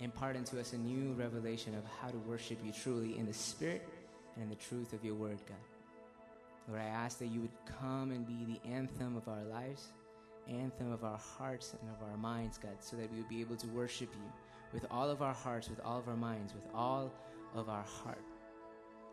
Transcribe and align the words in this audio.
impart 0.00 0.36
into 0.36 0.60
us 0.60 0.72
a 0.72 0.78
new 0.78 1.12
revelation 1.14 1.74
of 1.74 1.84
how 2.00 2.08
to 2.08 2.18
worship 2.18 2.58
you 2.64 2.72
truly 2.72 3.18
in 3.18 3.26
the 3.26 3.32
spirit 3.32 3.86
and 4.34 4.44
in 4.44 4.48
the 4.50 4.56
truth 4.56 4.92
of 4.92 5.04
your 5.04 5.14
word, 5.14 5.38
God. 5.46 5.56
Lord, 6.68 6.80
I 6.80 6.86
ask 6.86 7.18
that 7.18 7.26
you 7.26 7.40
would 7.40 7.56
come 7.80 8.10
and 8.10 8.26
be 8.26 8.44
the 8.44 8.68
anthem 8.68 9.16
of 9.16 9.28
our 9.28 9.44
lives, 9.44 9.92
anthem 10.48 10.92
of 10.92 11.04
our 11.04 11.18
hearts 11.18 11.74
and 11.80 11.90
of 11.90 12.08
our 12.08 12.16
minds, 12.16 12.58
God, 12.58 12.76
so 12.80 12.96
that 12.96 13.10
we 13.10 13.18
would 13.18 13.28
be 13.28 13.40
able 13.40 13.56
to 13.56 13.66
worship 13.68 14.08
you 14.12 14.32
with 14.72 14.84
all 14.90 15.08
of 15.08 15.22
our 15.22 15.34
hearts, 15.34 15.68
with 15.68 15.80
all 15.84 15.98
of 15.98 16.08
our 16.08 16.16
minds, 16.16 16.52
with 16.52 16.66
all 16.74 17.12
of 17.54 17.68
our 17.68 17.84
heart, 17.84 18.24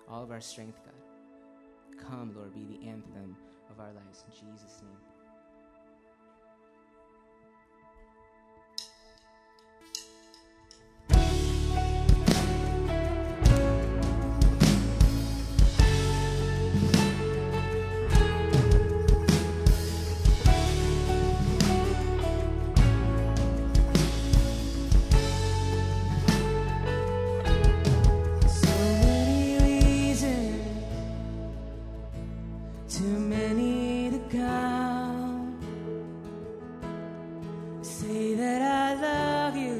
all 0.09 0.23
of 0.23 0.31
our 0.31 0.41
strength, 0.41 0.79
God. 0.83 2.03
Come, 2.09 2.33
Lord, 2.35 2.53
be 2.53 2.65
the 2.65 2.87
anthem 2.87 3.37
of 3.69 3.79
our 3.79 3.93
lives. 3.93 4.25
In 4.27 4.33
Jesus' 4.33 4.81
name. 4.81 5.12
say 37.99 38.33
that 38.33 38.61
I 38.61 38.95
love 39.07 39.55
you, 39.55 39.79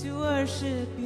to 0.00 0.18
worship 0.18 0.88
you. 0.98 1.05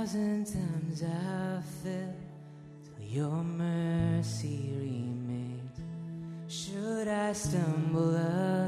thousand 0.00 0.46
times 0.46 1.02
I 1.02 1.60
fell 1.82 2.14
till 2.84 3.04
your 3.06 3.44
mercy 3.44 4.72
remains. 4.78 5.78
Should 6.48 7.06
I 7.06 7.34
stumble 7.34 8.16
up? 8.16 8.59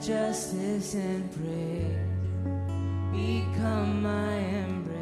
justice 0.00 0.94
and 0.94 1.30
praise 1.32 1.94
become 3.12 4.02
my 4.02 4.34
embrace 4.64 4.94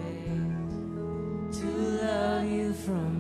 to 1.57 1.67
love 2.03 2.45
you 2.45 2.73
from 2.73 3.18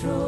control. 0.00 0.27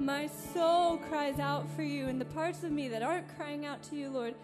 My 0.00 0.28
soul 0.54 0.96
cries 0.96 1.38
out 1.38 1.70
for 1.76 1.82
you, 1.82 2.08
and 2.08 2.18
the 2.18 2.24
parts 2.24 2.64
of 2.64 2.72
me 2.72 2.88
that 2.88 3.02
aren't 3.02 3.36
crying 3.36 3.66
out 3.66 3.82
to 3.84 3.96
you, 3.96 4.08
Lord, 4.08 4.34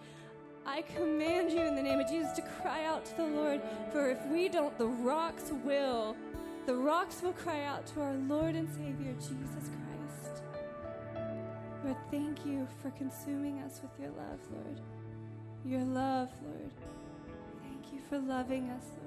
I 0.67 0.83
command 0.83 1.51
you 1.51 1.61
in 1.61 1.75
the 1.75 1.81
name 1.81 1.99
of 1.99 2.07
Jesus 2.07 2.31
to 2.33 2.43
cry 2.61 2.85
out 2.85 3.05
to 3.05 3.17
the 3.17 3.25
Lord. 3.25 3.61
For 3.91 4.11
if 4.11 4.23
we 4.27 4.49
don't, 4.49 4.77
the 4.77 4.85
rocks 4.85 5.51
will. 5.63 6.15
The 6.67 6.75
rocks 6.75 7.23
will 7.23 7.33
cry 7.33 7.63
out 7.63 7.87
to 7.87 8.01
our 8.01 8.13
Lord 8.13 8.53
and 8.53 8.69
Savior, 8.69 9.13
Jesus 9.13 9.71
Christ. 9.71 10.43
Lord, 11.83 11.97
thank 12.11 12.45
you 12.45 12.67
for 12.83 12.91
consuming 12.91 13.59
us 13.61 13.81
with 13.81 13.99
your 13.99 14.11
love, 14.11 14.39
Lord. 14.51 14.79
Your 15.65 15.85
love, 15.85 16.29
Lord. 16.43 16.71
Thank 17.63 17.93
you 17.93 17.99
for 18.07 18.19
loving 18.19 18.69
us, 18.69 18.83
Lord. 19.01 19.06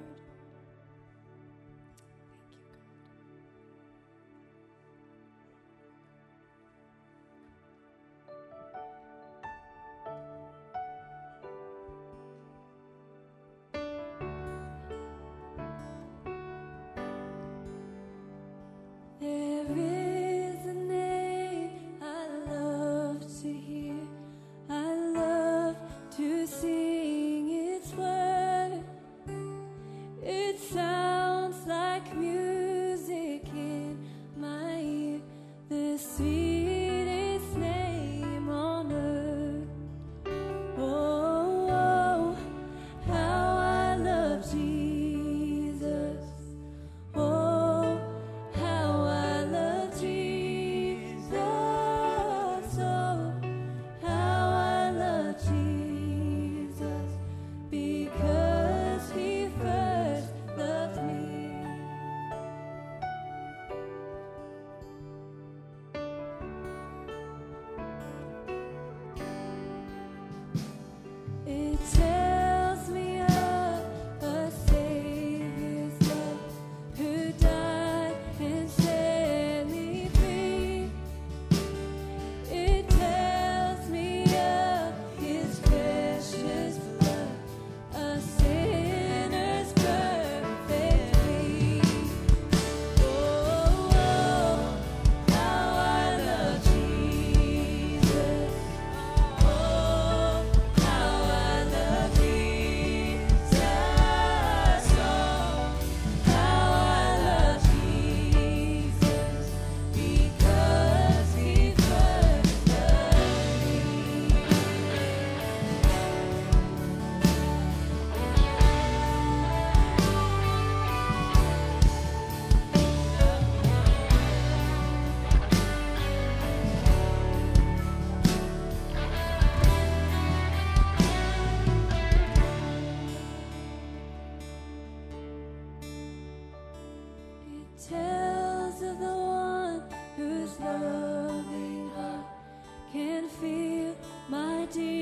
Lord 144.77 145.00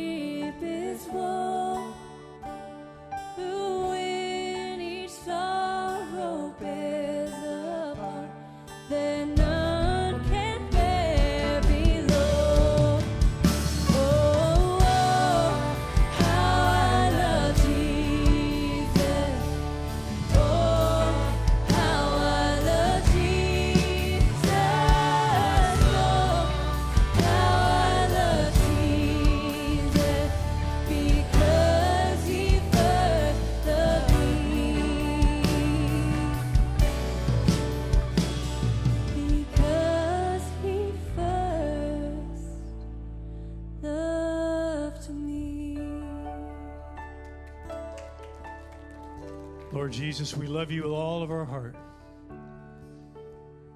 Jesus, 50.18 50.36
we 50.36 50.48
love 50.48 50.72
you 50.72 50.82
with 50.82 50.90
all 50.90 51.22
of 51.22 51.30
our 51.30 51.44
heart. 51.44 51.76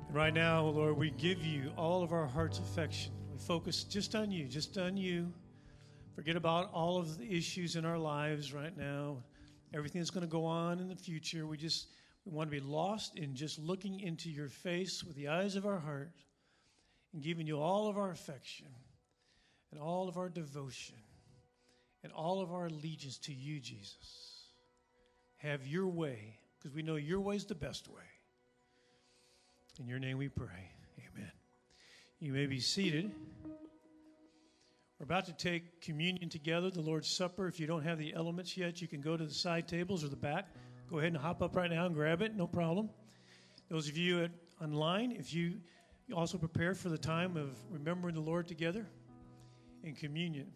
And 0.09 0.13
right 0.13 0.35
now, 0.35 0.65
Lord, 0.65 0.97
we 0.97 1.13
give 1.13 1.47
you 1.47 1.71
all 1.77 2.03
of 2.03 2.13
our 2.13 2.27
heart's 2.27 2.59
affection. 2.59 3.13
We 3.31 3.39
focus 3.39 3.85
just 3.85 4.17
on 4.17 4.33
you, 4.33 4.49
just 4.49 4.77
on 4.77 4.97
you. 4.97 5.33
Forget 6.17 6.35
about 6.35 6.73
all 6.73 6.99
of 6.99 7.17
the 7.17 7.33
issues 7.33 7.77
in 7.77 7.85
our 7.85 7.97
lives 7.97 8.53
right 8.53 8.77
now, 8.77 9.19
everything 9.73 10.01
that's 10.01 10.11
going 10.11 10.27
to 10.27 10.33
go 10.33 10.45
on 10.45 10.81
in 10.81 10.89
the 10.89 10.97
future. 10.97 11.47
We 11.47 11.59
just 11.59 11.87
we 12.25 12.33
want 12.33 12.51
to 12.51 12.61
be 12.61 12.67
lost 12.67 13.17
in 13.17 13.37
just 13.37 13.61
looking 13.61 14.01
into 14.01 14.29
your 14.29 14.49
face 14.49 15.05
with 15.05 15.15
the 15.15 15.29
eyes 15.29 15.55
of 15.55 15.65
our 15.65 15.79
heart 15.79 16.11
and 17.13 17.23
giving 17.23 17.47
you 17.47 17.61
all 17.61 17.87
of 17.87 17.97
our 17.97 18.11
affection 18.11 18.67
and 19.71 19.81
all 19.81 20.09
of 20.09 20.17
our 20.17 20.29
devotion 20.29 20.97
and 22.03 22.13
all 22.13 22.43
of 22.43 22.51
our 22.53 22.67
allegiance 22.67 23.19
to 23.19 23.33
you, 23.33 23.61
Jesus. 23.61 24.32
Have 25.43 25.67
your 25.67 25.89
way, 25.89 26.39
because 26.57 26.73
we 26.73 26.83
know 26.83 26.95
your 26.95 27.21
way 27.21 27.35
is 27.35 27.45
the 27.45 27.55
best 27.57 27.89
way. 27.89 28.05
In 29.81 29.89
your 29.89 29.99
name 29.99 30.19
we 30.19 30.29
pray. 30.29 30.71
Amen. 30.99 31.33
You 32.21 32.33
may 32.33 32.47
be 32.47 32.61
seated. 32.61 33.11
We're 35.01 35.05
about 35.05 35.27
to 35.27 35.33
take 35.33 35.81
communion 35.81 36.29
together, 36.29 36.71
the 36.71 36.81
Lord's 36.81 37.09
Supper. 37.09 37.49
If 37.49 37.59
you 37.59 37.67
don't 37.67 37.83
have 37.83 37.99
the 37.99 38.15
elements 38.15 38.57
yet, 38.57 38.81
you 38.81 38.87
can 38.87 39.01
go 39.01 39.17
to 39.17 39.25
the 39.25 39.35
side 39.35 39.67
tables 39.67 40.05
or 40.05 40.09
the 40.09 40.15
back. 40.15 40.47
Go 40.89 40.99
ahead 40.99 41.13
and 41.13 41.21
hop 41.21 41.43
up 41.43 41.57
right 41.57 41.71
now 41.71 41.87
and 41.87 41.95
grab 41.95 42.23
it, 42.23 42.37
no 42.37 42.47
problem. 42.47 42.89
Those 43.69 43.89
of 43.89 43.97
you 43.97 44.23
at, 44.23 44.31
online, 44.63 45.11
if 45.11 45.35
you 45.35 45.55
also 46.15 46.39
prepare 46.39 46.75
for 46.75 46.89
the 46.89 46.99
time 46.99 47.37
of 47.37 47.57
remembering 47.69 48.15
the 48.15 48.21
Lord 48.21 48.47
together 48.47 48.87
in 49.83 49.97
communion. 49.97 50.53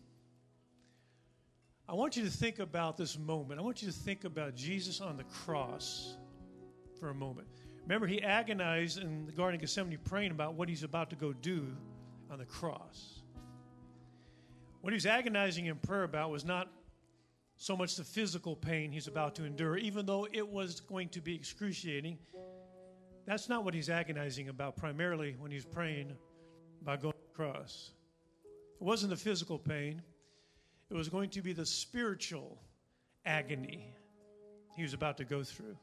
I 1.88 1.94
want 1.94 2.16
you 2.16 2.24
to 2.24 2.30
think 2.30 2.58
about 2.58 2.96
this 2.96 3.16
moment. 3.16 3.60
I 3.60 3.62
want 3.62 3.80
you 3.80 3.86
to 3.86 3.94
think 3.94 4.24
about 4.24 4.56
Jesus 4.56 5.00
on 5.00 5.16
the 5.16 5.24
cross 5.24 6.16
for 6.98 7.10
a 7.10 7.14
moment. 7.14 7.46
Remember, 7.82 8.08
he 8.08 8.20
agonized 8.20 9.00
in 9.00 9.24
the 9.24 9.32
Garden 9.32 9.54
of 9.54 9.60
Gethsemane 9.60 9.96
praying 10.02 10.32
about 10.32 10.54
what 10.54 10.68
he's 10.68 10.82
about 10.82 11.10
to 11.10 11.16
go 11.16 11.32
do 11.32 11.68
on 12.28 12.38
the 12.40 12.44
cross. 12.44 13.22
What 14.80 14.92
he 14.92 14.96
was 14.96 15.06
agonizing 15.06 15.66
in 15.66 15.76
prayer 15.76 16.02
about 16.02 16.30
was 16.32 16.44
not 16.44 16.68
so 17.56 17.76
much 17.76 17.94
the 17.94 18.04
physical 18.04 18.56
pain 18.56 18.90
he's 18.90 19.06
about 19.06 19.36
to 19.36 19.44
endure, 19.44 19.76
even 19.76 20.06
though 20.06 20.26
it 20.32 20.46
was 20.46 20.80
going 20.80 21.08
to 21.10 21.20
be 21.20 21.36
excruciating. 21.36 22.18
that's 23.26 23.48
not 23.48 23.64
what 23.64 23.74
he's 23.74 23.88
agonizing 23.88 24.48
about 24.48 24.76
primarily 24.76 25.36
when 25.38 25.52
he's 25.52 25.64
praying 25.64 26.12
about 26.82 27.00
going 27.00 27.14
across. 27.32 27.92
It 28.44 28.84
wasn't 28.84 29.10
the 29.10 29.16
physical 29.16 29.58
pain, 29.58 30.02
it 30.90 30.94
was 30.94 31.08
going 31.08 31.30
to 31.30 31.42
be 31.42 31.52
the 31.52 31.66
spiritual 31.66 32.58
agony 33.24 33.92
he 34.76 34.82
was 34.82 34.94
about 34.94 35.16
to 35.16 35.24
go 35.24 35.42
through. 35.42 35.76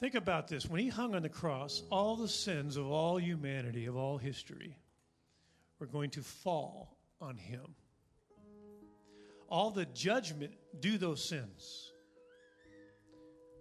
Think 0.00 0.14
about 0.14 0.48
this. 0.48 0.66
When 0.66 0.80
he 0.80 0.88
hung 0.88 1.14
on 1.14 1.22
the 1.22 1.28
cross, 1.28 1.82
all 1.90 2.16
the 2.16 2.28
sins 2.28 2.76
of 2.76 2.86
all 2.86 3.18
humanity, 3.18 3.86
of 3.86 3.96
all 3.96 4.18
history, 4.18 4.76
were 5.78 5.86
going 5.86 6.10
to 6.10 6.22
fall 6.22 6.98
on 7.20 7.36
him. 7.36 7.74
All 9.48 9.70
the 9.70 9.86
judgment 9.86 10.52
due 10.80 10.98
those 10.98 11.26
sins, 11.26 11.92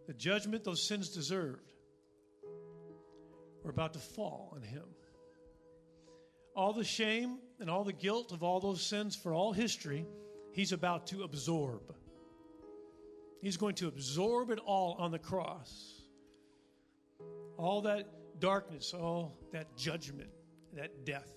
the 0.08 0.13
judgment 0.13 0.63
those 0.63 0.86
sins 0.86 1.10
deserved, 1.10 1.72
were 3.63 3.72
about 3.72 3.94
to 3.94 4.00
fall 4.00 4.52
on 4.56 4.62
him. 4.62 4.84
All 6.56 6.74
the 6.74 6.84
shame 6.84 7.39
and 7.60 7.70
all 7.70 7.84
the 7.84 7.94
guilt 7.94 8.32
of 8.32 8.44
all 8.44 8.60
those 8.60 8.82
sins 8.82 9.16
for 9.16 9.34
all 9.34 9.54
history, 9.54 10.06
he's 10.52 10.72
about 10.72 11.08
to 11.08 11.24
absorb. 11.24 11.96
He's 13.42 13.58
going 13.58 13.76
to 13.76 13.88
absorb 13.88 14.52
it 14.52 14.60
all 14.60 14.96
on 15.00 15.12
the 15.12 15.20
cross. 15.20 16.02
All 17.58 17.82
that 17.82 18.08
darkness, 18.39 18.94
all 18.94 19.38
that 19.52 19.76
judgment, 19.78 20.30
that 20.74 21.06
death. 21.06 21.32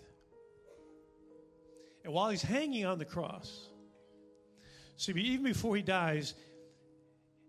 And 2.05 2.13
while 2.13 2.31
he's 2.31 2.43
hanging 2.43 2.85
on 2.87 2.99
the 2.99 3.05
cross, 3.05 3.69
see, 4.97 5.13
even 5.13 5.45
before 5.45 5.75
he 5.75 5.83
dies, 5.83 6.35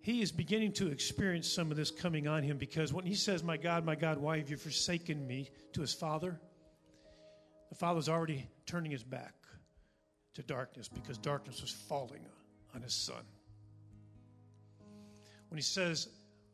he 0.02 0.22
is 0.22 0.32
beginning 0.32 0.72
to 0.74 0.88
experience 0.88 1.48
some 1.48 1.70
of 1.70 1.78
this 1.78 1.92
coming 1.92 2.28
on 2.28 2.42
him 2.42 2.58
because 2.58 2.92
when 2.92 3.06
he 3.06 3.14
says, 3.14 3.44
My 3.44 3.58
God, 3.58 3.86
my 3.86 3.96
God, 3.96 4.18
why 4.18 4.38
have 4.38 4.50
you 4.50 4.58
forsaken 4.58 5.28
me 5.28 5.50
to 5.74 5.82
his 5.82 5.94
father? 5.94 6.40
The 7.70 7.76
father's 7.76 8.10
already 8.10 8.48
turning 8.66 8.92
his 8.92 9.04
back 9.04 9.34
to 10.36 10.44
darkness 10.44 10.88
because 10.88 11.18
darkness 11.18 11.62
was 11.62 11.72
falling 11.72 12.26
on 12.76 12.82
his 12.82 12.94
son. 12.94 13.24
When 15.50 15.58
he 15.58 15.64
says, 15.64 16.08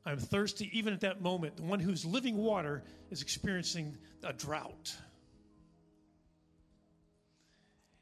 I'm 0.05 0.17
thirsty, 0.17 0.69
even 0.77 0.93
at 0.93 1.01
that 1.01 1.21
moment, 1.21 1.57
the 1.57 1.63
one 1.63 1.79
who's 1.79 2.05
living 2.05 2.37
water 2.37 2.83
is 3.09 3.21
experiencing 3.21 3.97
a 4.23 4.33
drought. 4.33 4.95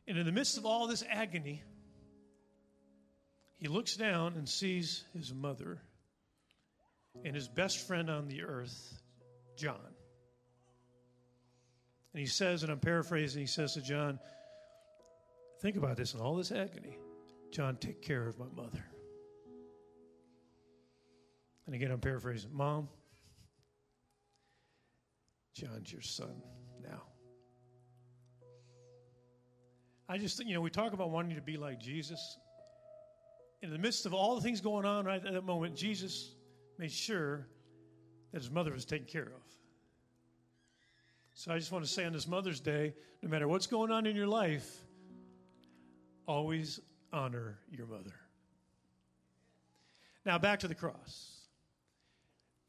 And 0.08 0.17
in 0.17 0.26
the 0.26 0.32
midst 0.32 0.58
of 0.58 0.65
all 0.65 0.88
this 0.88 1.04
agony, 1.10 1.63
he 3.58 3.67
looks 3.67 3.95
down 3.95 4.34
and 4.34 4.50
sees 4.50 5.04
his 5.13 5.34
mother 5.34 5.80
and 7.24 7.36
his 7.36 7.47
best 7.47 7.88
friend 7.88 8.10
on 8.10 8.28
the 8.28 8.43
earth, 8.43 9.02
John. 9.58 9.90
And 12.13 12.19
he 12.19 12.28
says, 12.28 12.63
and 12.63 12.71
I'm 12.71 12.80
paraphrasing, 12.80 13.41
he 13.41 13.47
says 13.47 13.74
to 13.74 13.82
John, 13.82 14.19
Think 15.62 15.78
about 15.78 15.95
this 15.95 16.15
in 16.15 16.19
all 16.19 16.36
this 16.36 16.52
agony. 16.52 16.97
John, 17.52 17.78
take 17.78 18.02
care 18.02 18.28
of 18.28 18.39
my 18.39 18.47
mother. 18.56 18.84
And 21.67 21.76
again, 21.76 21.91
I'm 21.91 22.00
paraphrasing, 22.00 22.50
Mom, 22.52 22.89
John's 25.54 25.91
your 25.91 26.02
son 26.02 26.41
now. 26.82 27.04
I 30.10 30.17
just 30.17 30.36
think, 30.36 30.50
you 30.50 30.56
know, 30.56 30.62
we 30.62 30.71
talk 30.71 30.93
about 30.93 31.12
wanting 31.12 31.36
to 31.36 31.41
be 31.41 31.58
like 31.58 31.80
Jesus. 31.80 32.38
In 33.62 33.69
the 33.69 33.78
midst 33.78 34.08
of 34.08 34.15
all 34.15 34.34
the 34.36 34.41
things 34.41 34.62
going 34.62 34.86
on 34.86 35.06
right 35.06 35.24
at 35.24 35.32
that 35.32 35.45
moment, 35.45 35.76
Jesus 35.76 36.34
made 36.80 36.91
sure 36.91 37.47
that 38.32 38.41
his 38.41 38.50
mother 38.50 38.74
was 38.74 38.84
taken 38.84 39.06
care 39.06 39.28
of. 39.28 39.61
So 41.41 41.51
I 41.51 41.58
just 41.58 41.71
want 41.71 41.84
to 41.84 41.89
say 41.89 42.06
on 42.06 42.13
this 42.13 42.27
Mother's 42.27 42.60
Day 42.60 42.93
no 43.23 43.27
matter 43.27 43.47
what's 43.47 43.65
going 43.65 43.89
on 43.89 44.06
in 44.06 44.15
your 44.15 44.27
life, 44.27 44.69
always 46.27 46.80
honor 47.12 47.58
your 47.71 47.88
mother. 47.88 48.13
Now 50.23 50.38
back 50.38 50.60
to 50.60 50.67
the 50.67 50.75
cross. 50.75 51.47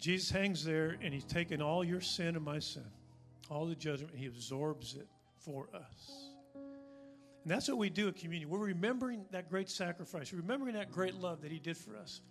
Jesus 0.00 0.30
hangs 0.30 0.64
there 0.64 0.96
and 1.02 1.12
he's 1.12 1.26
taken 1.26 1.60
all 1.60 1.84
your 1.84 2.00
sin 2.00 2.34
and 2.34 2.42
my 2.42 2.60
sin, 2.60 2.86
all 3.50 3.66
the 3.66 3.74
judgment, 3.74 4.14
he 4.16 4.24
absorbs 4.24 4.94
it 4.94 5.06
for 5.36 5.68
us. 5.74 6.30
And 6.54 7.50
that's 7.50 7.68
what 7.68 7.76
we 7.76 7.90
do 7.90 8.08
at 8.08 8.16
communion. 8.16 8.48
We're 8.48 8.58
remembering 8.58 9.26
that 9.32 9.50
great 9.50 9.68
sacrifice, 9.68 10.32
remembering 10.32 10.76
that 10.76 10.90
great 10.90 11.16
love 11.16 11.42
that 11.42 11.52
he 11.52 11.58
did 11.58 11.76
for 11.76 11.94
us. 11.94 12.22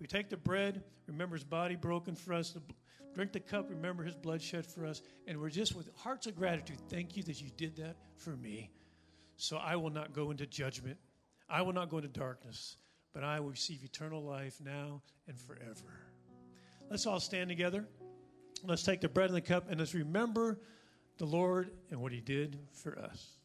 We 0.00 0.06
take 0.06 0.28
the 0.28 0.36
bread, 0.36 0.82
remember 1.06 1.36
his 1.36 1.44
body 1.44 1.76
broken 1.76 2.14
for 2.14 2.34
us, 2.34 2.56
drink 3.14 3.32
the 3.32 3.40
cup, 3.40 3.70
remember 3.70 4.02
his 4.02 4.14
blood 4.14 4.42
shed 4.42 4.66
for 4.66 4.84
us, 4.84 5.02
and 5.26 5.40
we're 5.40 5.50
just 5.50 5.74
with 5.74 5.88
hearts 5.96 6.26
of 6.26 6.36
gratitude. 6.36 6.78
Thank 6.88 7.16
you 7.16 7.22
that 7.24 7.40
you 7.40 7.50
did 7.56 7.76
that 7.76 7.96
for 8.16 8.30
me. 8.30 8.70
So 9.36 9.56
I 9.56 9.76
will 9.76 9.90
not 9.90 10.12
go 10.12 10.30
into 10.30 10.46
judgment. 10.46 10.98
I 11.48 11.62
will 11.62 11.72
not 11.72 11.90
go 11.90 11.98
into 11.98 12.08
darkness, 12.08 12.76
but 13.12 13.24
I 13.24 13.40
will 13.40 13.50
receive 13.50 13.84
eternal 13.84 14.22
life 14.22 14.60
now 14.64 15.02
and 15.28 15.38
forever. 15.38 16.00
Let's 16.90 17.06
all 17.06 17.20
stand 17.20 17.48
together. 17.48 17.86
Let's 18.62 18.82
take 18.82 19.00
the 19.00 19.08
bread 19.08 19.28
and 19.28 19.36
the 19.36 19.40
cup 19.40 19.70
and 19.70 19.78
let's 19.78 19.94
remember 19.94 20.60
the 21.18 21.26
Lord 21.26 21.70
and 21.90 22.00
what 22.00 22.12
he 22.12 22.20
did 22.20 22.58
for 22.72 22.98
us. 22.98 23.38